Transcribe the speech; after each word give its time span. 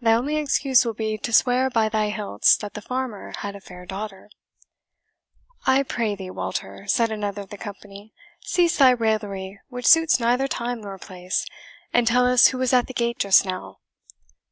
Thy 0.00 0.12
only 0.14 0.36
excuse 0.36 0.84
will 0.84 0.94
be 0.94 1.18
to 1.18 1.32
swear 1.32 1.68
by 1.68 1.88
thy 1.88 2.10
hilts 2.10 2.56
that 2.58 2.74
the 2.74 2.80
farmer 2.80 3.32
had 3.38 3.56
a 3.56 3.60
fair 3.60 3.84
daughter." 3.84 4.30
"I 5.66 5.82
pray 5.82 6.14
thee, 6.14 6.30
Walter," 6.30 6.86
said 6.86 7.10
another 7.10 7.42
of 7.42 7.50
the 7.50 7.58
company, 7.58 8.14
"cease 8.44 8.78
thy 8.78 8.90
raillery, 8.90 9.58
which 9.66 9.86
suits 9.88 10.20
neither 10.20 10.46
time 10.46 10.82
nor 10.82 10.96
place, 11.00 11.44
and 11.92 12.06
tell 12.06 12.28
us 12.28 12.46
who 12.46 12.58
was 12.58 12.72
at 12.72 12.86
the 12.86 12.94
gate 12.94 13.18
just 13.18 13.44
now." 13.44 13.78